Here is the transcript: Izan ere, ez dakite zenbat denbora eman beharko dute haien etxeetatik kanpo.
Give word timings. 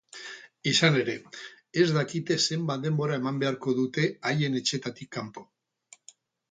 Izan 0.69 0.95
ere, 1.01 1.13
ez 1.83 1.85
dakite 1.97 2.39
zenbat 2.47 2.83
denbora 2.89 3.21
eman 3.23 3.39
beharko 3.45 3.77
dute 3.83 4.09
haien 4.31 4.61
etxeetatik 4.63 5.15
kanpo. 5.21 5.51